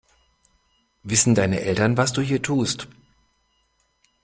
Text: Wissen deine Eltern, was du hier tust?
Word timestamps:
Wissen 1.03 1.35
deine 1.35 1.59
Eltern, 1.61 1.95
was 1.95 2.11
du 2.11 2.23
hier 2.23 2.41
tust? 2.41 2.87